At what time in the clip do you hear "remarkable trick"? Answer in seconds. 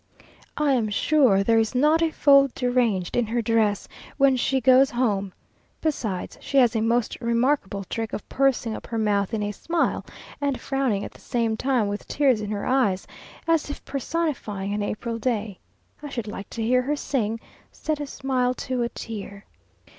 7.21-8.11